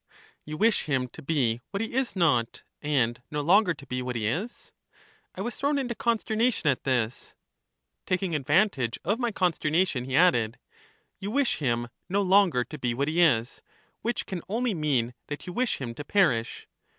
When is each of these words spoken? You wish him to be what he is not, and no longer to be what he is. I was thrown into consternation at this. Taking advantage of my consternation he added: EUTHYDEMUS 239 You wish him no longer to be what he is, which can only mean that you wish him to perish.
You 0.45 0.57
wish 0.57 0.85
him 0.85 1.09
to 1.09 1.21
be 1.21 1.61
what 1.69 1.79
he 1.79 1.93
is 1.93 2.15
not, 2.15 2.63
and 2.81 3.21
no 3.29 3.39
longer 3.41 3.75
to 3.75 3.85
be 3.85 4.01
what 4.01 4.15
he 4.15 4.27
is. 4.27 4.71
I 5.35 5.41
was 5.41 5.55
thrown 5.55 5.77
into 5.77 5.93
consternation 5.93 6.67
at 6.71 6.85
this. 6.85 7.35
Taking 8.07 8.33
advantage 8.33 8.99
of 9.05 9.19
my 9.19 9.29
consternation 9.31 10.05
he 10.05 10.15
added: 10.15 10.57
EUTHYDEMUS 11.19 11.19
239 11.19 11.19
You 11.75 11.81
wish 11.83 11.89
him 11.89 11.93
no 12.09 12.23
longer 12.23 12.63
to 12.63 12.79
be 12.79 12.95
what 12.95 13.09
he 13.09 13.21
is, 13.21 13.61
which 14.01 14.25
can 14.25 14.41
only 14.49 14.73
mean 14.73 15.13
that 15.27 15.45
you 15.45 15.53
wish 15.53 15.77
him 15.79 15.93
to 15.93 16.03
perish. 16.03 16.67